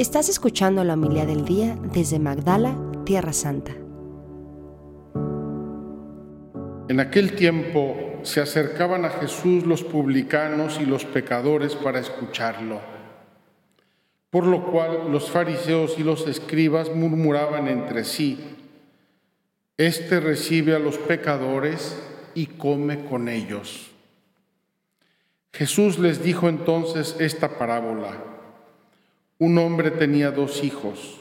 Estás 0.00 0.30
escuchando 0.30 0.82
la 0.82 0.94
humildad 0.94 1.26
del 1.26 1.44
día 1.44 1.76
desde 1.92 2.18
Magdala, 2.18 2.74
Tierra 3.04 3.34
Santa. 3.34 3.72
En 6.88 7.00
aquel 7.00 7.36
tiempo 7.36 8.18
se 8.22 8.40
acercaban 8.40 9.04
a 9.04 9.10
Jesús 9.10 9.66
los 9.66 9.84
publicanos 9.84 10.80
y 10.80 10.86
los 10.86 11.04
pecadores 11.04 11.76
para 11.76 12.00
escucharlo, 12.00 12.80
por 14.30 14.46
lo 14.46 14.72
cual 14.72 15.12
los 15.12 15.30
fariseos 15.30 15.98
y 15.98 16.02
los 16.02 16.26
escribas 16.26 16.90
murmuraban 16.94 17.68
entre 17.68 18.04
sí, 18.04 18.40
Este 19.76 20.18
recibe 20.18 20.74
a 20.74 20.78
los 20.78 20.96
pecadores 20.96 22.02
y 22.34 22.46
come 22.46 23.04
con 23.04 23.28
ellos. 23.28 23.90
Jesús 25.52 25.98
les 25.98 26.22
dijo 26.22 26.48
entonces 26.48 27.16
esta 27.18 27.58
parábola. 27.58 28.29
Un 29.40 29.56
hombre 29.56 29.90
tenía 29.90 30.30
dos 30.30 30.62
hijos 30.62 31.18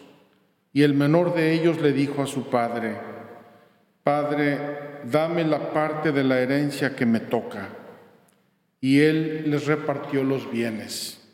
y 0.74 0.84
el 0.84 0.94
menor 0.94 1.34
de 1.34 1.54
ellos 1.54 1.82
le 1.82 1.94
dijo 1.94 2.22
a 2.22 2.28
su 2.28 2.50
padre, 2.50 2.98
Padre, 4.04 5.00
dame 5.10 5.46
la 5.46 5.72
parte 5.72 6.12
de 6.12 6.26
la 6.26 6.40
herencia 6.40 6.98
que 6.98 7.06
me 7.06 7.22
toca. 7.22 7.70
Y 8.82 9.00
él 9.00 9.50
les 9.50 9.68
repartió 9.68 10.26
los 10.26 10.52
bienes. 10.52 11.26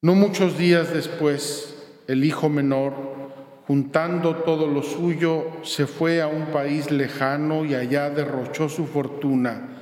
No 0.00 0.14
muchos 0.14 0.56
días 0.56 0.94
después, 0.94 1.76
el 2.06 2.24
hijo 2.24 2.48
menor, 2.48 2.94
juntando 3.66 4.36
todo 4.36 4.68
lo 4.68 4.84
suyo, 4.84 5.44
se 5.64 5.88
fue 5.88 6.22
a 6.22 6.28
un 6.28 6.46
país 6.52 6.92
lejano 6.92 7.64
y 7.64 7.74
allá 7.74 8.10
derrochó 8.10 8.68
su 8.68 8.86
fortuna 8.86 9.74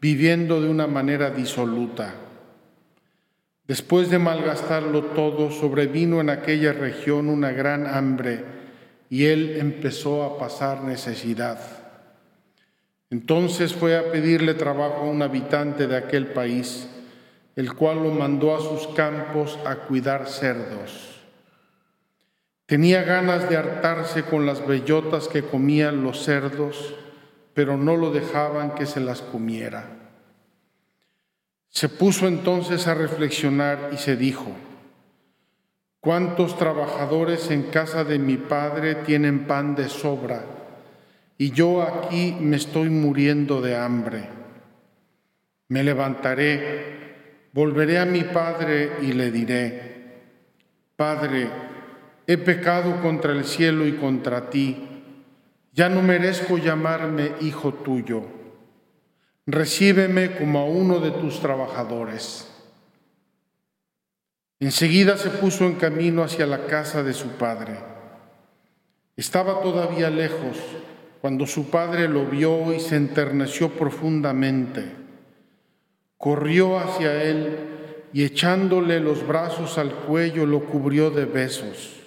viviendo 0.00 0.62
de 0.62 0.70
una 0.70 0.86
manera 0.86 1.30
disoluta. 1.30 2.14
Después 3.68 4.08
de 4.08 4.18
malgastarlo 4.18 5.04
todo, 5.04 5.50
sobrevino 5.50 6.22
en 6.22 6.30
aquella 6.30 6.72
región 6.72 7.28
una 7.28 7.52
gran 7.52 7.86
hambre 7.86 8.42
y 9.10 9.26
él 9.26 9.56
empezó 9.58 10.24
a 10.24 10.38
pasar 10.38 10.84
necesidad. 10.84 11.60
Entonces 13.10 13.74
fue 13.74 13.94
a 13.98 14.10
pedirle 14.10 14.54
trabajo 14.54 15.02
a 15.02 15.10
un 15.10 15.20
habitante 15.20 15.86
de 15.86 15.98
aquel 15.98 16.28
país, 16.28 16.88
el 17.56 17.74
cual 17.74 18.02
lo 18.02 18.10
mandó 18.10 18.56
a 18.56 18.60
sus 18.60 18.88
campos 18.94 19.58
a 19.66 19.76
cuidar 19.76 20.28
cerdos. 20.28 21.20
Tenía 22.64 23.02
ganas 23.02 23.50
de 23.50 23.58
hartarse 23.58 24.22
con 24.22 24.46
las 24.46 24.66
bellotas 24.66 25.28
que 25.28 25.42
comían 25.42 26.02
los 26.02 26.24
cerdos, 26.24 26.94
pero 27.52 27.76
no 27.76 27.98
lo 27.98 28.12
dejaban 28.12 28.74
que 28.74 28.86
se 28.86 29.00
las 29.00 29.20
comiera. 29.20 29.97
Se 31.70 31.88
puso 31.88 32.26
entonces 32.26 32.86
a 32.86 32.94
reflexionar 32.94 33.90
y 33.92 33.98
se 33.98 34.16
dijo, 34.16 34.46
¿cuántos 36.00 36.56
trabajadores 36.56 37.50
en 37.50 37.64
casa 37.64 38.04
de 38.04 38.18
mi 38.18 38.36
padre 38.36 38.94
tienen 38.96 39.46
pan 39.46 39.74
de 39.74 39.88
sobra 39.88 40.44
y 41.36 41.50
yo 41.50 41.82
aquí 41.82 42.36
me 42.40 42.56
estoy 42.56 42.88
muriendo 42.88 43.60
de 43.60 43.76
hambre? 43.76 44.28
Me 45.68 45.82
levantaré, 45.82 47.50
volveré 47.52 47.98
a 47.98 48.06
mi 48.06 48.22
padre 48.22 48.92
y 49.02 49.12
le 49.12 49.30
diré, 49.30 49.88
Padre, 50.98 51.48
he 52.26 52.38
pecado 52.38 53.00
contra 53.00 53.30
el 53.30 53.44
cielo 53.44 53.86
y 53.86 53.92
contra 53.92 54.50
ti 54.50 54.84
ya 55.72 55.88
no 55.88 56.02
merezco 56.02 56.58
llamarme 56.58 57.34
hijo 57.40 57.72
tuyo. 57.72 58.37
Recíbeme 59.50 60.36
como 60.36 60.58
a 60.58 60.64
uno 60.66 61.00
de 61.00 61.10
tus 61.10 61.40
trabajadores. 61.40 62.46
Enseguida 64.60 65.16
se 65.16 65.30
puso 65.30 65.64
en 65.64 65.76
camino 65.76 66.22
hacia 66.22 66.44
la 66.46 66.66
casa 66.66 67.02
de 67.02 67.14
su 67.14 67.28
padre. 67.28 67.78
Estaba 69.16 69.62
todavía 69.62 70.10
lejos 70.10 70.58
cuando 71.22 71.46
su 71.46 71.70
padre 71.70 72.08
lo 72.08 72.26
vio 72.26 72.74
y 72.74 72.80
se 72.80 72.96
enterneció 72.96 73.70
profundamente. 73.70 74.84
Corrió 76.18 76.78
hacia 76.78 77.22
él 77.22 77.56
y 78.12 78.24
echándole 78.24 79.00
los 79.00 79.26
brazos 79.26 79.78
al 79.78 79.94
cuello 79.94 80.44
lo 80.44 80.66
cubrió 80.66 81.10
de 81.10 81.24
besos. 81.24 81.98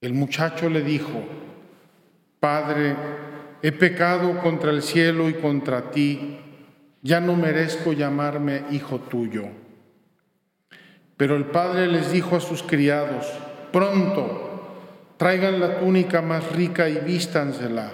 El 0.00 0.14
muchacho 0.14 0.70
le 0.70 0.82
dijo, 0.82 1.24
Padre, 2.38 2.94
he 3.62 3.72
pecado 3.72 4.38
contra 4.40 4.70
el 4.70 4.82
cielo 4.82 5.28
y 5.28 5.34
contra 5.34 5.90
ti, 5.90 6.38
ya 7.02 7.20
no 7.20 7.34
merezco 7.34 7.92
llamarme 7.92 8.62
hijo 8.70 8.98
tuyo. 8.98 9.44
Pero 11.16 11.36
el 11.36 11.46
padre 11.46 11.88
les 11.88 12.12
dijo 12.12 12.36
a 12.36 12.40
sus 12.40 12.62
criados, 12.62 13.26
pronto, 13.72 14.48
traigan 15.16 15.58
la 15.58 15.80
túnica 15.80 16.22
más 16.22 16.52
rica 16.52 16.88
y 16.88 16.98
vístansela, 16.98 17.90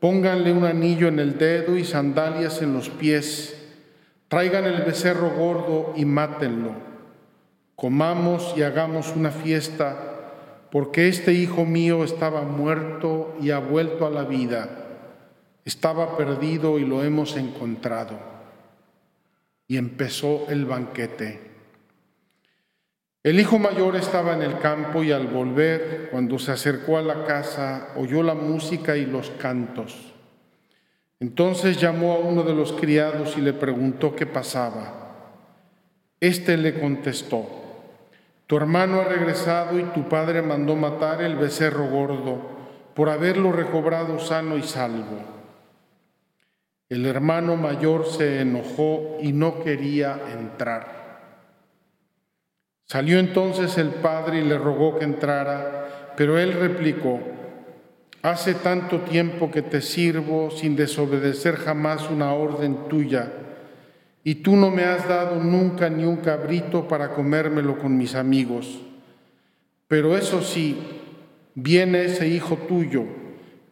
pónganle 0.00 0.52
un 0.52 0.64
anillo 0.64 1.08
en 1.08 1.18
el 1.18 1.38
dedo 1.38 1.76
y 1.78 1.84
sandalias 1.84 2.60
en 2.60 2.74
los 2.74 2.90
pies, 2.90 3.56
traigan 4.28 4.64
el 4.64 4.82
becerro 4.82 5.30
gordo 5.30 5.94
y 5.96 6.04
mátenlo, 6.04 6.72
comamos 7.76 8.54
y 8.56 8.62
hagamos 8.62 9.14
una 9.16 9.30
fiesta 9.30 10.08
porque 10.72 11.08
este 11.08 11.34
hijo 11.34 11.66
mío 11.66 12.02
estaba 12.02 12.42
muerto 12.42 13.36
y 13.42 13.50
ha 13.50 13.58
vuelto 13.58 14.06
a 14.06 14.10
la 14.10 14.24
vida, 14.24 14.81
estaba 15.64 16.16
perdido 16.16 16.78
y 16.78 16.84
lo 16.84 17.02
hemos 17.04 17.36
encontrado. 17.36 18.18
Y 19.68 19.76
empezó 19.76 20.46
el 20.48 20.66
banquete. 20.66 21.52
El 23.22 23.38
hijo 23.38 23.58
mayor 23.58 23.94
estaba 23.94 24.34
en 24.34 24.42
el 24.42 24.58
campo 24.58 25.04
y 25.04 25.12
al 25.12 25.28
volver, 25.28 26.08
cuando 26.10 26.40
se 26.40 26.50
acercó 26.50 26.98
a 26.98 27.02
la 27.02 27.24
casa, 27.24 27.90
oyó 27.96 28.22
la 28.22 28.34
música 28.34 28.96
y 28.96 29.06
los 29.06 29.30
cantos. 29.30 30.12
Entonces 31.20 31.80
llamó 31.80 32.14
a 32.14 32.18
uno 32.18 32.42
de 32.42 32.52
los 32.52 32.72
criados 32.72 33.36
y 33.38 33.40
le 33.40 33.52
preguntó 33.52 34.16
qué 34.16 34.26
pasaba. 34.26 35.02
Este 36.18 36.56
le 36.56 36.80
contestó, 36.80 37.46
tu 38.48 38.56
hermano 38.56 39.00
ha 39.00 39.04
regresado 39.04 39.78
y 39.78 39.84
tu 39.84 40.08
padre 40.08 40.42
mandó 40.42 40.74
matar 40.74 41.22
el 41.22 41.36
becerro 41.36 41.86
gordo 41.86 42.40
por 42.94 43.08
haberlo 43.08 43.52
recobrado 43.52 44.18
sano 44.18 44.56
y 44.56 44.62
salvo. 44.62 45.41
El 46.92 47.06
hermano 47.06 47.56
mayor 47.56 48.04
se 48.04 48.42
enojó 48.42 49.16
y 49.22 49.32
no 49.32 49.64
quería 49.64 50.20
entrar. 50.38 51.22
Salió 52.84 53.18
entonces 53.18 53.78
el 53.78 53.88
padre 53.88 54.40
y 54.40 54.44
le 54.44 54.58
rogó 54.58 54.98
que 54.98 55.06
entrara, 55.06 56.12
pero 56.18 56.38
él 56.38 56.52
replicó, 56.52 57.18
hace 58.20 58.52
tanto 58.52 59.00
tiempo 59.00 59.50
que 59.50 59.62
te 59.62 59.80
sirvo 59.80 60.50
sin 60.50 60.76
desobedecer 60.76 61.56
jamás 61.56 62.10
una 62.10 62.34
orden 62.34 62.90
tuya 62.90 63.32
y 64.22 64.34
tú 64.34 64.54
no 64.54 64.70
me 64.70 64.84
has 64.84 65.08
dado 65.08 65.36
nunca 65.36 65.88
ni 65.88 66.04
un 66.04 66.16
cabrito 66.16 66.88
para 66.88 67.14
comérmelo 67.14 67.78
con 67.78 67.96
mis 67.96 68.14
amigos. 68.14 68.82
Pero 69.88 70.14
eso 70.14 70.42
sí, 70.42 70.76
viene 71.54 72.04
ese 72.04 72.28
hijo 72.28 72.58
tuyo 72.68 73.21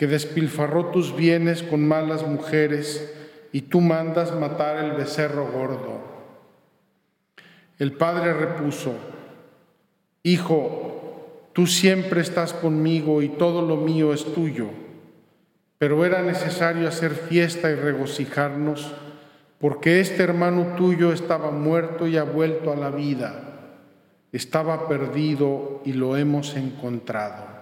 que 0.01 0.07
despilfarró 0.07 0.87
tus 0.87 1.15
bienes 1.15 1.63
con 1.63 1.87
malas 1.87 2.27
mujeres 2.27 3.13
y 3.53 3.61
tú 3.61 3.83
mandas 3.83 4.35
matar 4.35 4.83
el 4.83 4.93
becerro 4.93 5.53
gordo. 5.53 6.01
El 7.79 7.93
padre 7.93 8.33
repuso, 8.33 8.95
Hijo, 10.23 11.51
tú 11.53 11.67
siempre 11.67 12.23
estás 12.23 12.55
conmigo 12.55 13.21
y 13.21 13.29
todo 13.29 13.61
lo 13.61 13.77
mío 13.77 14.15
es 14.15 14.25
tuyo, 14.33 14.69
pero 15.77 16.07
era 16.07 16.23
necesario 16.23 16.89
hacer 16.89 17.11
fiesta 17.11 17.71
y 17.71 17.75
regocijarnos 17.75 18.95
porque 19.59 20.01
este 20.01 20.23
hermano 20.23 20.77
tuyo 20.79 21.13
estaba 21.13 21.51
muerto 21.51 22.07
y 22.07 22.17
ha 22.17 22.25
vuelto 22.25 22.73
a 22.73 22.77
la 22.77 22.89
vida, 22.89 23.35
estaba 24.33 24.89
perdido 24.89 25.83
y 25.85 25.93
lo 25.93 26.17
hemos 26.17 26.57
encontrado. 26.57 27.60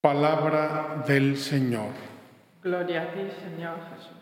Palabra 0.00 1.04
del 1.06 1.36
Señor. 1.36 1.92
Gloria 2.62 3.02
a 3.02 3.12
ti, 3.12 3.20
Señor 3.42 3.78
Jesús. 3.90 4.18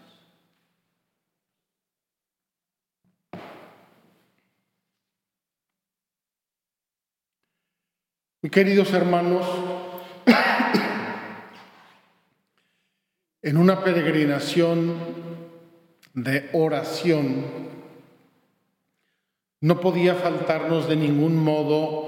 queridos 8.50 8.93
hermanos, 8.93 9.44
en 13.43 13.56
una 13.56 13.82
peregrinación 13.82 14.99
de 16.14 16.49
oración, 16.52 17.44
no 19.61 19.81
podía 19.81 20.14
faltarnos 20.14 20.88
de 20.88 20.96
ningún 20.96 21.43
modo 21.43 22.06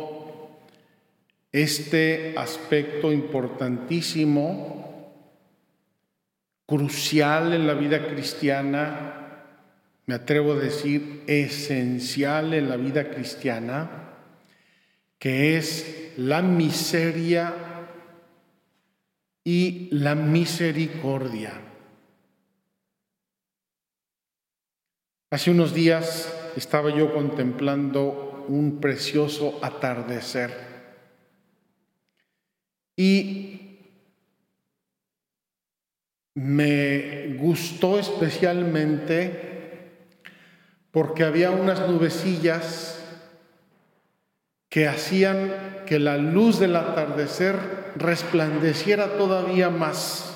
este 1.63 2.35
aspecto 2.37 3.13
importantísimo, 3.13 5.15
crucial 6.67 7.55
en 7.55 7.67
la 7.67 7.75
vida 7.75 8.09
cristiana 8.09 9.19
me 10.09 10.15
atrevo 10.15 10.55
a 10.55 10.57
decir, 10.57 11.23
esencial 11.27 12.55
en 12.55 12.71
la 12.71 12.79
vida 12.79 13.11
cristiana, 13.11 14.15
que 15.19 15.59
es 15.59 16.15
la 16.17 16.41
miseria 16.41 17.53
y 19.45 19.91
la 19.91 20.15
misericordia. 20.15 21.53
Hace 25.31 25.51
unos 25.51 25.75
días 25.75 26.35
estaba 26.57 26.89
yo 26.89 27.13
contemplando 27.13 28.47
un 28.49 28.81
precioso 28.81 29.59
atardecer 29.61 30.68
y 32.99 33.79
me 36.35 37.37
gustó 37.39 37.97
especialmente 37.97 39.93
porque 40.91 41.23
había 41.23 41.53
unas 41.53 41.89
nubecillas 41.89 43.01
que 44.69 44.89
hacían 44.89 45.85
que 45.87 46.01
la 46.01 46.17
luz 46.17 46.59
del 46.59 46.75
atardecer 46.75 47.55
resplandeciera 47.95 49.17
todavía 49.17 49.71
más. 49.71 50.35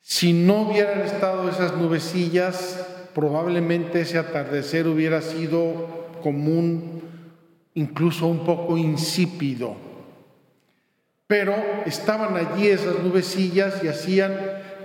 Si 0.00 0.32
no 0.32 0.62
hubieran 0.62 1.02
estado 1.02 1.50
esas 1.50 1.76
nubecillas, 1.76 2.86
probablemente 3.14 4.00
ese 4.00 4.16
atardecer 4.16 4.86
hubiera 4.86 5.20
sido 5.20 6.08
común, 6.22 7.02
incluso 7.74 8.26
un 8.28 8.46
poco 8.46 8.78
insípido. 8.78 9.89
Pero 11.30 11.54
estaban 11.86 12.36
allí 12.36 12.66
esas 12.66 13.04
nubecillas 13.04 13.84
y 13.84 13.86
hacían 13.86 14.36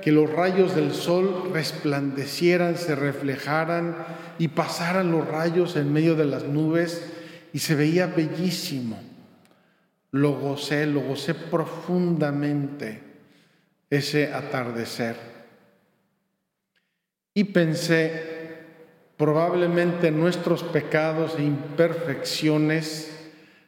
que 0.03 0.11
los 0.11 0.31
rayos 0.31 0.75
del 0.75 0.93
sol 0.93 1.49
resplandecieran, 1.51 2.77
se 2.77 2.93
reflejaran 2.93 3.95
y 4.37 4.49
pasaran 4.49 5.11
los 5.11 5.27
rayos 5.27 5.75
en 5.75 5.91
medio 5.91 6.13
de 6.13 6.25
las 6.25 6.43
nubes 6.43 7.11
y 7.51 7.57
se 7.57 7.73
veía 7.73 8.05
bellísimo. 8.05 9.01
Lo 10.11 10.33
gocé, 10.33 10.85
lo 10.85 10.99
gocé 10.99 11.33
profundamente 11.33 13.01
ese 13.89 14.31
atardecer. 14.31 15.15
Y 17.33 17.45
pensé, 17.45 18.21
probablemente 19.17 20.11
nuestros 20.11 20.61
pecados 20.61 21.37
e 21.39 21.43
imperfecciones 21.43 23.11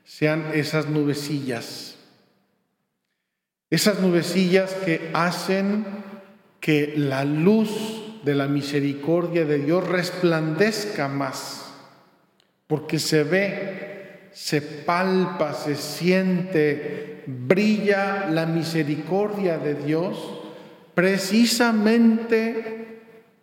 sean 0.04 0.52
esas 0.54 0.86
nubecillas, 0.86 1.87
esas 3.70 4.00
nubecillas 4.00 4.74
que 4.74 5.10
hacen 5.14 5.86
que 6.60 6.94
la 6.96 7.26
luz 7.26 7.70
de 8.24 8.36
la 8.36 8.48
misericordia 8.48 9.46
de 9.46 9.60
Dios 9.60 9.88
resplandezca 9.88 11.08
más, 11.08 11.66
porque 12.68 13.00
se 13.00 13.24
ve, 13.24 14.30
se 14.32 14.62
palpa, 14.62 15.54
se 15.54 15.76
siente, 15.76 17.24
brilla 17.26 18.28
la 18.30 18.46
misericordia 18.46 19.58
de 19.58 19.76
Dios 19.76 20.42
precisamente 20.94 23.02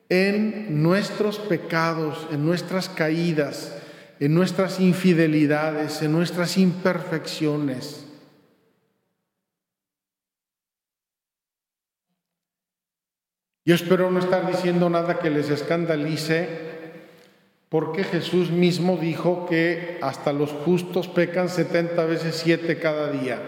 en 0.09 0.83
nuestros 0.83 1.39
pecados, 1.39 2.27
en 2.33 2.45
nuestras 2.45 2.89
caídas, 2.89 3.77
en 4.21 4.35
nuestras 4.35 4.81
infidelidades, 4.81 6.03
en 6.03 6.13
nuestras 6.13 6.59
imperfecciones. 6.59 8.04
Yo 13.67 13.75
espero 13.75 14.11
no 14.11 14.19
estar 14.19 14.47
diciendo 14.47 14.91
nada 14.91 15.19
que 15.19 15.31
les 15.31 15.49
escandalice, 15.49 16.49
porque 17.71 18.05
Jesús 18.05 18.51
mismo 18.51 18.99
dijo 18.99 19.47
que 19.47 19.99
hasta 20.03 20.35
los 20.35 20.51
justos 20.53 21.09
pecan 21.09 21.49
70 21.49 22.05
veces 22.05 22.35
7 22.45 22.79
cada 22.79 23.11
día. 23.11 23.41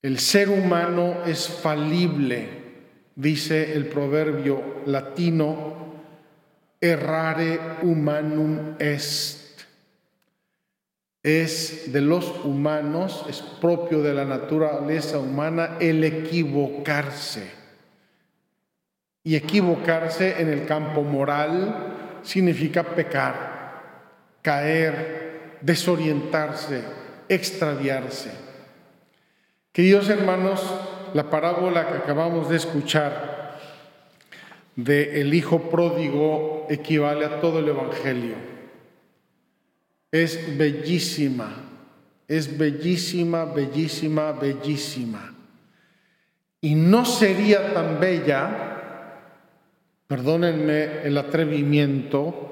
El 0.00 0.18
ser 0.18 0.48
humano 0.48 1.24
es 1.26 1.46
falible, 1.46 2.48
dice 3.14 3.74
el 3.74 3.86
proverbio 3.88 4.62
latino, 4.86 5.76
errare 6.80 7.60
humanum 7.82 8.76
est. 8.78 9.60
Es 11.22 11.92
de 11.92 12.00
los 12.00 12.44
humanos, 12.44 13.26
es 13.28 13.42
propio 13.42 14.02
de 14.02 14.14
la 14.14 14.24
naturaleza 14.24 15.18
humana 15.18 15.76
el 15.80 16.02
equivocarse. 16.02 17.57
Y 19.24 19.36
equivocarse 19.36 20.40
en 20.40 20.48
el 20.48 20.66
campo 20.66 21.02
moral 21.02 22.20
significa 22.22 22.82
pecar, 22.82 23.82
caer, 24.42 25.58
desorientarse, 25.60 26.82
extraviarse. 27.28 28.30
Queridos 29.72 30.08
hermanos, 30.08 30.62
la 31.14 31.30
parábola 31.30 31.88
que 31.88 31.98
acabamos 31.98 32.48
de 32.48 32.56
escuchar 32.56 33.38
de 34.76 35.20
el 35.20 35.34
hijo 35.34 35.70
pródigo 35.70 36.66
equivale 36.70 37.24
a 37.24 37.40
todo 37.40 37.58
el 37.58 37.68
evangelio. 37.68 38.36
Es 40.12 40.56
bellísima, 40.56 41.52
es 42.28 42.56
bellísima, 42.56 43.44
bellísima, 43.44 44.32
bellísima. 44.32 45.34
Y 46.60 46.74
no 46.74 47.04
sería 47.04 47.74
tan 47.74 47.98
bella, 47.98 48.67
perdónenme 50.08 51.02
el 51.04 51.18
atrevimiento, 51.18 52.50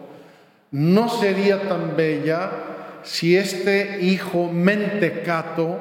no 0.70 1.08
sería 1.08 1.62
tan 1.62 1.96
bella 1.96 2.50
si 3.02 3.36
este 3.36 4.02
hijo 4.02 4.52
mentecato 4.52 5.78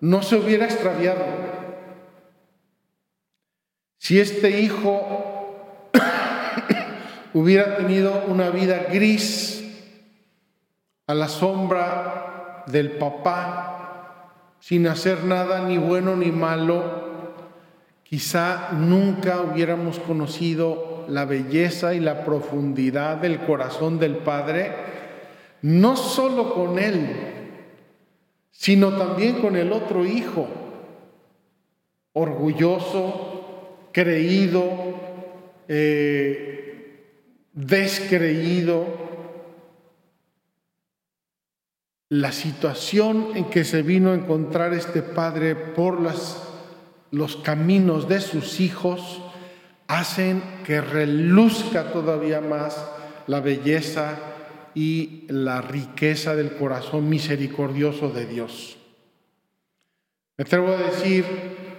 no 0.00 0.22
se 0.22 0.36
hubiera 0.36 0.66
extraviado. 0.66 1.24
Si 3.98 4.20
este 4.20 4.60
hijo 4.60 5.90
hubiera 7.32 7.78
tenido 7.78 8.24
una 8.28 8.50
vida 8.50 8.86
gris 8.92 9.64
a 11.06 11.14
la 11.14 11.28
sombra 11.28 12.64
del 12.66 12.92
papá, 12.92 14.30
sin 14.60 14.86
hacer 14.86 15.24
nada 15.24 15.66
ni 15.66 15.78
bueno 15.78 16.14
ni 16.14 16.30
malo, 16.30 17.03
quizá 18.14 18.70
nunca 18.70 19.40
hubiéramos 19.40 19.98
conocido 19.98 21.04
la 21.08 21.24
belleza 21.24 21.94
y 21.94 21.98
la 21.98 22.24
profundidad 22.24 23.16
del 23.16 23.40
corazón 23.40 23.98
del 23.98 24.18
Padre, 24.18 24.70
no 25.62 25.96
solo 25.96 26.54
con 26.54 26.78
él, 26.78 27.08
sino 28.52 28.96
también 28.96 29.40
con 29.40 29.56
el 29.56 29.72
otro 29.72 30.04
hijo, 30.04 30.46
orgulloso, 32.12 33.88
creído, 33.90 34.62
eh, 35.66 37.00
descreído. 37.52 38.86
La 42.10 42.30
situación 42.30 43.30
en 43.34 43.46
que 43.46 43.64
se 43.64 43.82
vino 43.82 44.12
a 44.12 44.14
encontrar 44.14 44.72
este 44.72 45.02
padre 45.02 45.56
por 45.56 46.00
los 47.14 47.36
caminos 47.36 48.08
de 48.08 48.20
sus 48.20 48.60
hijos 48.60 49.22
hacen 49.86 50.42
que 50.66 50.80
reluzca 50.80 51.92
todavía 51.92 52.40
más 52.40 52.84
la 53.26 53.40
belleza 53.40 54.18
y 54.74 55.24
la 55.28 55.62
riqueza 55.62 56.34
del 56.34 56.56
corazón 56.56 57.08
misericordioso 57.08 58.10
de 58.10 58.26
Dios. 58.26 58.76
Me 60.36 60.42
atrevo 60.42 60.72
a 60.72 60.76
decir, 60.76 61.24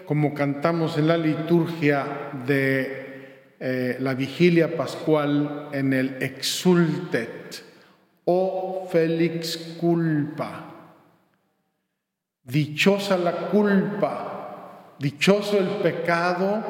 como 0.05 0.33
cantamos 0.33 0.97
en 0.97 1.09
la 1.09 1.17
liturgia 1.17 2.31
de 2.47 3.53
eh, 3.59 3.97
la 3.99 4.13
vigilia 4.13 4.77
pascual 4.77 5.69
en 5.73 5.91
el 5.91 6.23
Exultet, 6.23 7.63
oh 8.23 8.87
Félix 8.89 9.57
culpa, 9.77 10.93
dichosa 12.43 13.17
la 13.17 13.49
culpa, 13.49 14.34
dichoso 14.99 15.57
el 15.57 15.67
pecado 15.81 16.63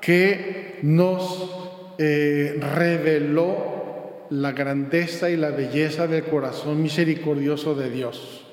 que 0.00 0.78
nos 0.82 1.94
eh, 1.98 2.58
reveló 2.74 4.26
la 4.30 4.52
grandeza 4.52 5.28
y 5.28 5.36
la 5.36 5.50
belleza 5.50 6.06
del 6.06 6.24
corazón 6.24 6.82
misericordioso 6.82 7.74
de 7.74 7.90
Dios. 7.90 8.46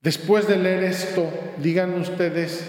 Después 0.00 0.46
de 0.46 0.56
leer 0.56 0.84
esto, 0.84 1.30
digan 1.62 1.94
ustedes, 1.94 2.68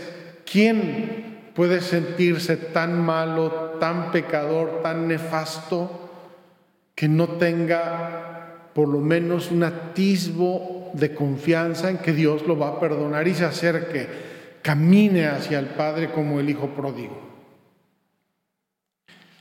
¿quién 0.50 1.52
puede 1.54 1.82
sentirse 1.82 2.58
tan 2.58 3.02
malo, 3.02 3.78
tan 3.80 4.12
pecador, 4.12 4.82
tan 4.84 5.08
nefasto, 5.08 6.06
que 6.94 7.08
no 7.08 7.28
tenga 7.30 8.72
por 8.74 8.88
lo 8.90 9.00
menos 9.00 9.52
un 9.52 9.64
atisbo 9.64 10.92
de 10.94 11.14
confianza 11.14 11.90
en 11.90 11.98
que 11.98 12.14
Dios 12.14 12.46
lo 12.46 12.58
va 12.58 12.70
a 12.70 12.80
perdonar 12.80 13.28
y 13.28 13.34
se 13.34 13.46
acerque, 13.46 14.08
camine 14.66 15.28
hacia 15.28 15.60
el 15.60 15.68
Padre 15.68 16.10
como 16.10 16.40
el 16.40 16.50
Hijo 16.50 16.70
pródigo? 16.70 17.22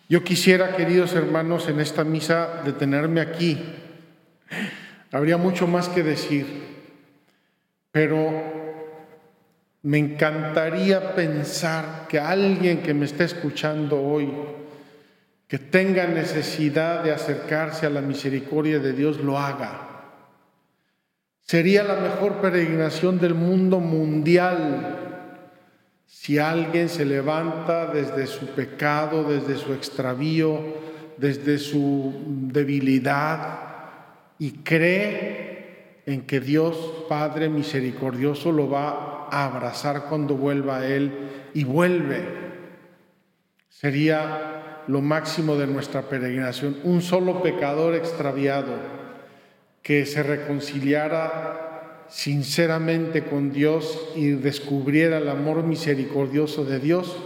Yo 0.06 0.22
quisiera, 0.22 0.76
queridos 0.76 1.14
hermanos, 1.14 1.66
en 1.66 1.80
esta 1.80 2.04
misa 2.04 2.60
detenerme 2.62 3.22
aquí. 3.22 3.58
Habría 5.10 5.38
mucho 5.38 5.66
más 5.66 5.88
que 5.88 6.02
decir, 6.02 6.44
pero 7.90 8.30
me 9.80 9.96
encantaría 9.96 11.14
pensar 11.14 12.04
que 12.06 12.20
alguien 12.20 12.82
que 12.82 12.92
me 12.92 13.06
esté 13.06 13.24
escuchando 13.24 14.02
hoy, 14.02 14.30
que 15.48 15.58
tenga 15.58 16.06
necesidad 16.06 17.02
de 17.02 17.12
acercarse 17.12 17.86
a 17.86 17.90
la 17.90 18.02
misericordia 18.02 18.78
de 18.78 18.92
Dios, 18.92 19.16
lo 19.20 19.38
haga. 19.38 20.10
Sería 21.40 21.82
la 21.82 21.96
mejor 21.96 22.42
peregrinación 22.42 23.18
del 23.18 23.34
mundo 23.34 23.80
mundial 23.80 24.93
si 26.16 26.38
alguien 26.38 26.88
se 26.88 27.04
levanta 27.04 27.86
desde 27.86 28.26
su 28.26 28.46
pecado, 28.46 29.24
desde 29.24 29.56
su 29.56 29.74
extravío, 29.74 30.58
desde 31.18 31.58
su 31.58 32.14
debilidad 32.52 33.58
y 34.38 34.52
cree 34.52 36.02
en 36.06 36.22
que 36.22 36.40
Dios 36.40 37.04
Padre 37.08 37.48
misericordioso 37.50 38.52
lo 38.52 38.70
va 38.70 39.28
a 39.28 39.44
abrazar 39.44 40.04
cuando 40.08 40.36
vuelva 40.36 40.78
a 40.78 40.86
Él 40.86 41.12
y 41.52 41.64
vuelve. 41.64 42.24
Sería 43.68 44.84
lo 44.86 45.02
máximo 45.02 45.56
de 45.56 45.66
nuestra 45.66 46.02
peregrinación, 46.02 46.78
un 46.84 47.02
solo 47.02 47.42
pecador 47.42 47.94
extraviado 47.96 48.72
que 49.82 50.06
se 50.06 50.22
reconciliara 50.22 51.63
sinceramente 52.08 53.24
con 53.24 53.52
Dios 53.52 54.10
y 54.14 54.30
descubriera 54.30 55.18
el 55.18 55.28
amor 55.28 55.62
misericordioso 55.62 56.64
de 56.64 56.78
Dios, 56.78 57.16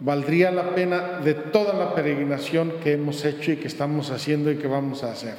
valdría 0.00 0.50
la 0.50 0.74
pena 0.74 1.20
de 1.20 1.34
toda 1.34 1.74
la 1.74 1.94
peregrinación 1.94 2.72
que 2.82 2.92
hemos 2.92 3.24
hecho 3.24 3.52
y 3.52 3.56
que 3.56 3.68
estamos 3.68 4.10
haciendo 4.10 4.50
y 4.50 4.56
que 4.56 4.66
vamos 4.66 5.02
a 5.02 5.12
hacer. 5.12 5.36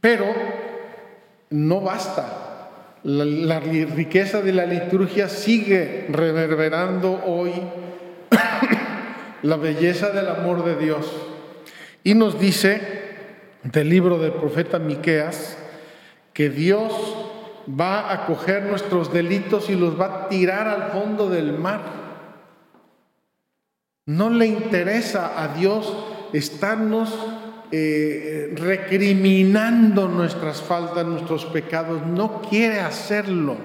Pero 0.00 0.26
no 1.50 1.80
basta. 1.80 2.46
La, 3.02 3.60
riqueza 3.60 4.42
de 4.42 4.52
la 4.52 4.66
liturgia 4.66 5.28
sigue 5.28 6.06
reverberando 6.10 7.22
hoy 7.24 7.52
la 9.42 9.56
belleza 9.56 10.10
del 10.10 10.28
amor 10.28 10.64
de 10.64 10.76
Dios. 10.76 11.10
Y 12.04 12.14
nos 12.14 12.38
dice 12.38 12.80
del 13.62 13.88
libro 13.88 14.18
del 14.18 14.32
profeta 14.32 14.78
Miqueas, 14.78 15.56
que 16.40 16.48
Dios 16.48 16.90
va 17.68 18.10
a 18.10 18.24
coger 18.24 18.62
nuestros 18.62 19.12
delitos 19.12 19.68
y 19.68 19.74
los 19.74 20.00
va 20.00 20.06
a 20.06 20.28
tirar 20.30 20.66
al 20.68 20.90
fondo 20.90 21.28
del 21.28 21.52
mar. 21.52 21.82
No 24.06 24.30
le 24.30 24.46
interesa 24.46 25.42
a 25.42 25.48
Dios 25.48 25.94
estarnos 26.32 27.14
eh, 27.72 28.54
recriminando 28.56 30.08
nuestras 30.08 30.62
faltas, 30.62 31.04
nuestros 31.04 31.44
pecados. 31.44 32.06
No 32.06 32.40
quiere 32.40 32.80
hacerlo. 32.80 33.58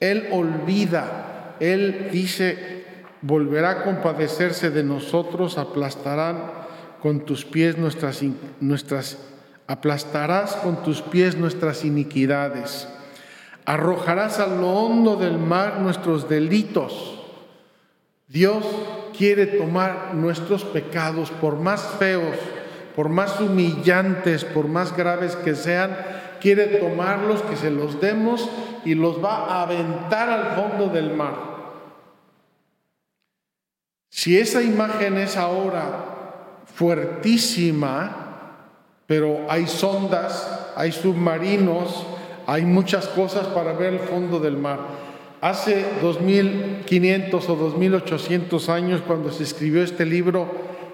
Él 0.00 0.26
olvida. 0.32 1.54
Él 1.60 2.08
dice, 2.10 2.84
volverá 3.20 3.70
a 3.70 3.84
compadecerse 3.84 4.70
de 4.70 4.82
nosotros, 4.82 5.56
aplastarán 5.56 6.50
con 7.00 7.24
tus 7.24 7.44
pies 7.44 7.78
nuestras, 7.78 8.24
nuestras 8.58 9.31
aplastarás 9.66 10.56
con 10.56 10.82
tus 10.82 11.02
pies 11.02 11.36
nuestras 11.36 11.84
iniquidades, 11.84 12.88
arrojarás 13.64 14.38
a 14.38 14.46
lo 14.46 14.68
hondo 14.68 15.16
del 15.16 15.38
mar 15.38 15.80
nuestros 15.80 16.28
delitos. 16.28 17.20
Dios 18.28 18.64
quiere 19.16 19.46
tomar 19.46 20.14
nuestros 20.14 20.64
pecados, 20.64 21.30
por 21.30 21.56
más 21.56 21.82
feos, 21.98 22.36
por 22.96 23.08
más 23.08 23.40
humillantes, 23.40 24.44
por 24.44 24.68
más 24.68 24.96
graves 24.96 25.36
que 25.36 25.54
sean, 25.54 25.96
quiere 26.40 26.66
tomarlos, 26.78 27.42
que 27.42 27.56
se 27.56 27.70
los 27.70 28.00
demos 28.00 28.48
y 28.84 28.94
los 28.94 29.22
va 29.22 29.46
a 29.46 29.62
aventar 29.62 30.28
al 30.28 30.56
fondo 30.56 30.88
del 30.88 31.14
mar. 31.14 31.52
Si 34.10 34.38
esa 34.38 34.62
imagen 34.62 35.16
es 35.18 35.36
ahora 35.36 36.60
fuertísima, 36.66 38.31
pero 39.12 39.44
hay 39.50 39.66
sondas, 39.66 40.70
hay 40.74 40.90
submarinos, 40.90 42.06
hay 42.46 42.64
muchas 42.64 43.08
cosas 43.08 43.46
para 43.48 43.74
ver 43.74 43.92
el 43.92 43.98
fondo 43.98 44.40
del 44.40 44.56
mar. 44.56 44.78
Hace 45.42 45.84
2500 46.00 47.46
o 47.50 47.56
2800 47.56 48.68
años, 48.70 49.02
cuando 49.06 49.30
se 49.30 49.42
escribió 49.42 49.82
este 49.82 50.06
libro, 50.06 50.50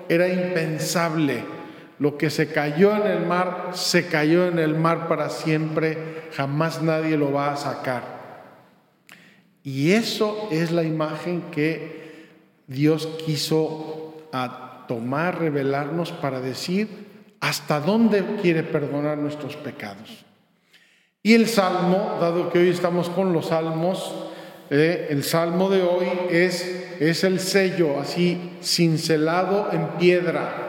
era 0.09 0.27
impensable. 0.27 1.45
Lo 2.01 2.19
que 2.19 2.29
se 2.29 2.49
cayó 2.49 2.97
en 2.97 3.07
el 3.07 3.25
mar, 3.25 3.71
se 3.75 4.09
cayó 4.09 4.49
en 4.49 4.59
el 4.59 4.75
mar 4.75 5.07
para 5.07 5.31
siempre, 5.31 5.97
jamás 6.33 6.83
nadie 6.83 7.17
lo 7.17 7.31
va 7.33 7.53
a 7.53 7.57
sacar. 7.57 8.03
Y 9.63 9.93
eso 9.93 10.49
es 10.51 10.73
la 10.73 10.83
imagen 10.83 11.41
que 11.53 12.27
Dios 12.67 13.09
quiso 13.25 14.17
tomar, 14.89 15.39
revelarnos 15.39 16.11
para 16.11 16.41
decir, 16.41 17.07
hasta 17.41 17.81
dónde 17.81 18.25
quiere 18.43 18.63
perdonar 18.63 19.19
nuestros 19.19 19.57
pecados. 19.57 20.25
Y 21.23 21.35
el 21.35 21.47
salmo, 21.49 22.17
dado 22.21 22.51
que 22.51 22.59
hoy 22.59 22.69
estamos 22.69 23.09
con 23.11 23.33
los 23.33 23.47
salmos, 23.47 24.15
eh, 24.71 25.09
el 25.11 25.25
salmo 25.25 25.71
de 25.71 25.83
hoy 25.83 26.07
es, 26.31 26.97
es 27.01 27.25
el 27.25 27.41
sello 27.41 28.01
así 28.01 28.59
cincelado 28.63 29.71
en 29.73 29.89
piedra. 29.99 30.69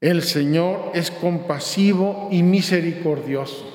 El 0.00 0.22
Señor 0.22 0.90
es 0.94 1.10
compasivo 1.10 2.28
y 2.30 2.42
misericordioso. 2.42 3.70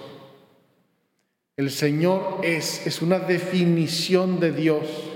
El 1.58 1.72
Señor 1.72 2.42
es, 2.44 2.86
es 2.86 3.02
una 3.02 3.20
definición 3.20 4.40
de 4.40 4.52
Dios. 4.52 5.09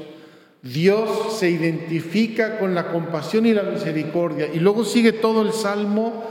Dios 0.63 1.38
se 1.39 1.50
identifica 1.50 2.58
con 2.58 2.74
la 2.74 2.88
compasión 2.88 3.46
y 3.46 3.53
la 3.53 3.63
misericordia. 3.63 4.48
Y 4.53 4.60
luego 4.60 4.86
sigue 4.86 5.12
todo 5.12 5.41
el 5.41 5.51
salmo 5.51 6.24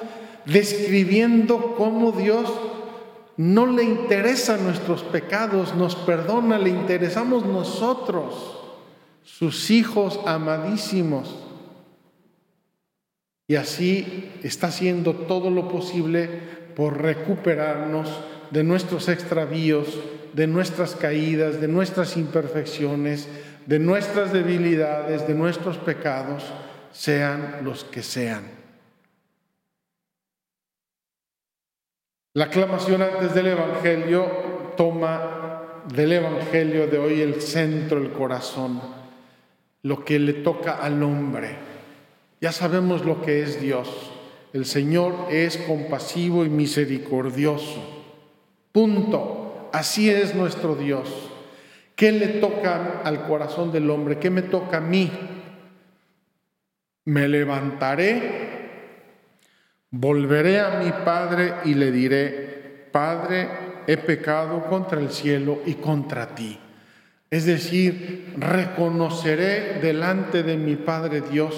describiendo 0.47 1.75
cómo 1.77 2.13
Dios 2.13 2.51
no 3.37 3.67
le 3.67 3.85
interesan 3.85 4.65
nuestros 4.65 5.03
pecados, 5.03 5.75
nos 5.75 5.97
perdona, 5.97 6.59
le 6.59 6.71
interesamos 6.71 7.45
nosotros, 7.45 8.59
sus 9.23 9.71
hijos 9.71 10.19
amadísimos. 10.25 11.37
Y 13.49 13.57
así 13.57 14.31
está 14.43 14.69
haciendo 14.69 15.13
todo 15.13 15.51
lo 15.51 15.69
posible 15.69 16.29
por 16.75 17.03
recuperarnos 17.03 18.09
de 18.51 18.65
nuestros 18.65 19.11
extravíos, 19.11 19.89
de 20.33 20.47
nuestras 20.47 20.97
caídas, 20.97 21.61
de 21.61 21.69
nuestras 21.69 22.17
imperfecciones, 22.17 23.29
de 23.67 23.79
nuestras 23.79 24.33
debilidades, 24.33 25.27
de 25.27 25.35
nuestros 25.35 25.79
pecados, 25.79 26.45
sean 26.93 27.61
los 27.63 27.85
que 27.85 28.03
sean. 28.03 28.63
La 32.35 32.47
aclamación 32.47 33.03
antes 33.03 33.35
del 33.35 33.49
Evangelio 33.49 34.25
toma 34.77 35.83
del 35.93 36.13
Evangelio 36.13 36.87
de 36.87 36.99
hoy 36.99 37.21
el 37.21 37.43
centro, 37.43 37.99
el 37.99 38.13
corazón, 38.13 38.81
lo 39.83 40.05
que 40.05 40.19
le 40.19 40.33
toca 40.35 40.77
al 40.83 41.03
hombre. 41.03 41.57
Ya 42.41 42.53
sabemos 42.53 43.05
lo 43.05 43.21
que 43.21 43.43
es 43.43 43.61
Dios. 43.61 44.11
El 44.53 44.65
Señor 44.65 45.29
es 45.31 45.57
compasivo 45.59 46.45
y 46.45 46.49
misericordioso. 46.49 47.83
Punto. 48.73 49.69
Así 49.73 50.09
es 50.11 50.35
nuestro 50.35 50.75
Dios. 50.75 51.32
¿Qué 51.95 52.13
le 52.13 52.29
toca 52.41 53.01
al 53.05 53.27
corazón 53.27 53.71
del 53.71 53.89
hombre? 53.91 54.19
¿Qué 54.19 54.31
me 54.31 54.43
toca 54.43 54.79
a 54.79 54.81
mí? 54.81 55.11
Me 57.05 57.29
levantaré, 57.29 58.61
volveré 59.91 60.61
a 60.61 60.81
mi 60.81 60.91
Padre 61.05 61.55
y 61.65 61.75
le 61.75 61.91
diré, 61.91 62.89
Padre, 62.93 63.49
he 63.87 63.97
pecado 63.97 64.65
contra 64.67 65.01
el 65.01 65.11
cielo 65.11 65.61
y 65.67 65.75
contra 65.75 66.35
ti. 66.35 66.59
Es 67.31 67.47
decir, 67.47 68.35
reconoceré 68.39 69.81
delante 69.81 70.43
de 70.43 70.57
mi 70.57 70.77
Padre 70.77 71.23
Dios 71.23 71.55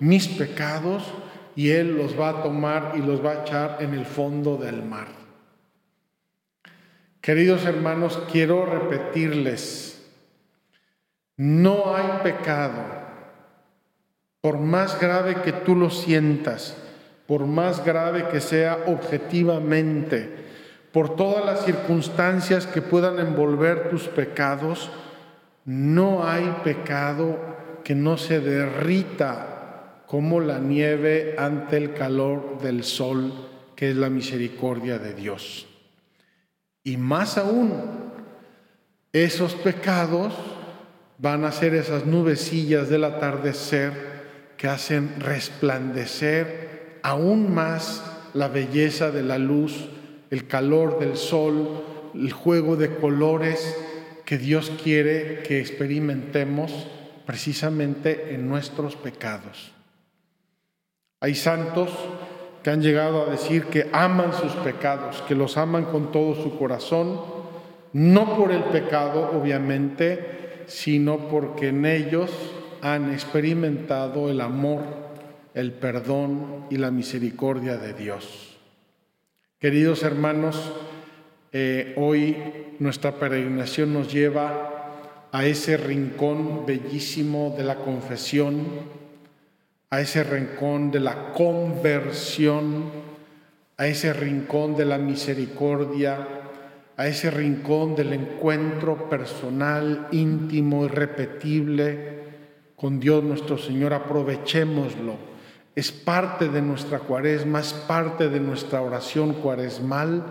mis 0.00 0.26
pecados 0.26 1.04
y 1.54 1.70
Él 1.70 1.96
los 1.96 2.18
va 2.18 2.30
a 2.30 2.42
tomar 2.42 2.94
y 2.96 3.02
los 3.02 3.24
va 3.24 3.30
a 3.30 3.42
echar 3.42 3.76
en 3.80 3.94
el 3.94 4.04
fondo 4.04 4.56
del 4.56 4.82
mar. 4.82 5.21
Queridos 7.22 7.64
hermanos, 7.66 8.20
quiero 8.32 8.66
repetirles, 8.66 10.04
no 11.36 11.94
hay 11.94 12.18
pecado, 12.24 12.82
por 14.40 14.58
más 14.58 14.98
grave 14.98 15.36
que 15.42 15.52
tú 15.52 15.76
lo 15.76 15.88
sientas, 15.88 16.76
por 17.28 17.46
más 17.46 17.84
grave 17.84 18.26
que 18.26 18.40
sea 18.40 18.76
objetivamente, 18.88 20.30
por 20.90 21.14
todas 21.14 21.46
las 21.46 21.64
circunstancias 21.64 22.66
que 22.66 22.82
puedan 22.82 23.20
envolver 23.20 23.88
tus 23.88 24.08
pecados, 24.08 24.90
no 25.64 26.26
hay 26.26 26.56
pecado 26.64 27.38
que 27.84 27.94
no 27.94 28.16
se 28.18 28.40
derrita 28.40 30.02
como 30.08 30.40
la 30.40 30.58
nieve 30.58 31.36
ante 31.38 31.76
el 31.76 31.94
calor 31.94 32.58
del 32.60 32.82
sol, 32.82 33.32
que 33.76 33.90
es 33.90 33.96
la 33.96 34.10
misericordia 34.10 34.98
de 34.98 35.14
Dios. 35.14 35.68
Y 36.84 36.96
más 36.96 37.38
aún, 37.38 37.72
esos 39.12 39.54
pecados 39.54 40.34
van 41.18 41.44
a 41.44 41.52
ser 41.52 41.74
esas 41.74 42.06
nubecillas 42.06 42.88
del 42.88 43.04
atardecer 43.04 43.92
que 44.56 44.68
hacen 44.68 45.20
resplandecer 45.20 46.98
aún 47.02 47.52
más 47.52 48.02
la 48.34 48.48
belleza 48.48 49.10
de 49.10 49.22
la 49.22 49.38
luz, 49.38 49.88
el 50.30 50.46
calor 50.46 50.98
del 50.98 51.16
sol, 51.16 51.84
el 52.14 52.32
juego 52.32 52.76
de 52.76 52.94
colores 52.96 53.76
que 54.24 54.38
Dios 54.38 54.72
quiere 54.82 55.42
que 55.42 55.60
experimentemos 55.60 56.88
precisamente 57.26 58.34
en 58.34 58.48
nuestros 58.48 58.96
pecados. 58.96 59.72
Hay 61.20 61.34
santos 61.34 61.90
que 62.62 62.70
han 62.70 62.82
llegado 62.82 63.22
a 63.22 63.30
decir 63.30 63.64
que 63.64 63.88
aman 63.92 64.32
sus 64.32 64.52
pecados, 64.52 65.22
que 65.26 65.34
los 65.34 65.56
aman 65.56 65.86
con 65.86 66.12
todo 66.12 66.34
su 66.34 66.58
corazón, 66.58 67.20
no 67.92 68.36
por 68.36 68.52
el 68.52 68.62
pecado, 68.64 69.30
obviamente, 69.34 70.64
sino 70.66 71.28
porque 71.28 71.68
en 71.68 71.84
ellos 71.84 72.30
han 72.80 73.12
experimentado 73.12 74.30
el 74.30 74.40
amor, 74.40 74.80
el 75.54 75.72
perdón 75.72 76.66
y 76.70 76.76
la 76.76 76.90
misericordia 76.90 77.76
de 77.76 77.92
Dios. 77.94 78.58
Queridos 79.58 80.02
hermanos, 80.02 80.72
eh, 81.52 81.94
hoy 81.96 82.36
nuestra 82.78 83.12
peregrinación 83.12 83.92
nos 83.92 84.12
lleva 84.12 85.28
a 85.30 85.46
ese 85.46 85.76
rincón 85.76 86.66
bellísimo 86.66 87.54
de 87.56 87.64
la 87.64 87.76
confesión, 87.76 88.64
a 89.92 90.00
ese 90.00 90.24
rincón 90.24 90.90
de 90.90 91.00
la 91.00 91.32
conversión, 91.32 92.90
a 93.76 93.86
ese 93.86 94.14
rincón 94.14 94.74
de 94.74 94.86
la 94.86 94.96
misericordia, 94.96 96.26
a 96.96 97.06
ese 97.06 97.30
rincón 97.30 97.94
del 97.94 98.14
encuentro 98.14 99.10
personal, 99.10 100.08
íntimo, 100.10 100.86
irrepetible 100.86 102.22
con 102.74 103.00
Dios 103.00 103.22
nuestro 103.22 103.58
Señor. 103.58 103.92
Aprovechémoslo. 103.92 105.16
Es 105.76 105.92
parte 105.92 106.48
de 106.48 106.62
nuestra 106.62 107.00
cuaresma, 107.00 107.60
es 107.60 107.74
parte 107.74 108.30
de 108.30 108.40
nuestra 108.40 108.80
oración 108.80 109.34
cuaresmal 109.34 110.24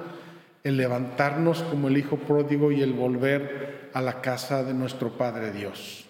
el 0.64 0.76
levantarnos 0.76 1.62
como 1.62 1.88
el 1.88 1.98
Hijo 1.98 2.18
pródigo 2.18 2.72
y 2.72 2.82
el 2.82 2.94
volver 2.94 3.92
a 3.94 4.02
la 4.02 4.22
casa 4.22 4.64
de 4.64 4.74
nuestro 4.74 5.12
Padre 5.20 5.52
Dios. 5.52 6.08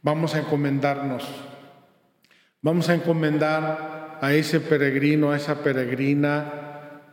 Vamos 0.00 0.34
a 0.34 0.38
encomendarnos, 0.38 1.28
vamos 2.62 2.88
a 2.88 2.94
encomendar 2.94 4.18
a 4.20 4.32
ese 4.32 4.60
peregrino, 4.60 5.32
a 5.32 5.36
esa 5.36 5.62
peregrina 5.62 6.60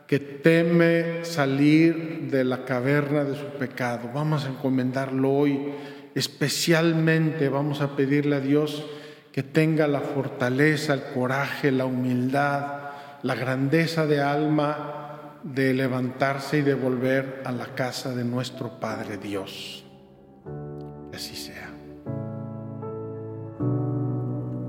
que 0.06 0.20
teme 0.20 1.26
salir 1.26 2.30
de 2.32 2.44
la 2.44 2.66
caverna 2.66 3.24
de 3.24 3.36
su 3.36 3.46
pecado. 3.58 4.12
Vamos 4.14 4.46
a 4.46 4.50
encomendarlo 4.50 5.32
hoy, 5.32 5.74
especialmente 6.16 7.50
vamos 7.50 7.82
a 7.82 7.96
pedirle 7.96 8.36
a 8.36 8.40
Dios 8.40 8.86
que 9.32 9.44
tenga 9.44 9.88
la 9.88 10.02
fortaleza, 10.02 10.94
el 10.94 11.04
coraje, 11.14 11.72
la 11.72 11.86
humildad, 11.86 12.92
la 13.24 13.36
grandeza 13.36 14.06
de 14.06 14.22
alma 14.22 15.40
de 15.44 15.74
levantarse 15.74 16.60
y 16.60 16.62
de 16.62 16.74
volver 16.74 17.42
a 17.46 17.52
la 17.52 17.74
casa 17.76 18.14
de 18.14 18.24
nuestro 18.24 18.80
Padre 18.80 19.18
Dios. 19.18 19.84
así 21.14 21.36
sea. 21.36 21.59